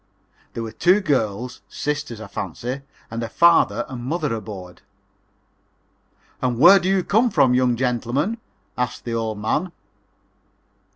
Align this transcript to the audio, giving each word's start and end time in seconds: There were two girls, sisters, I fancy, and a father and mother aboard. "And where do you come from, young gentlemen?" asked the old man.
There 0.53 0.63
were 0.63 0.71
two 0.71 0.99
girls, 0.99 1.61
sisters, 1.69 2.19
I 2.19 2.25
fancy, 2.25 2.81
and 3.11 3.21
a 3.21 3.29
father 3.29 3.85
and 3.87 4.03
mother 4.03 4.33
aboard. 4.33 4.81
"And 6.41 6.57
where 6.57 6.79
do 6.79 6.89
you 6.89 7.03
come 7.03 7.29
from, 7.29 7.53
young 7.53 7.75
gentlemen?" 7.75 8.39
asked 8.75 9.05
the 9.05 9.13
old 9.13 9.37
man. 9.37 9.71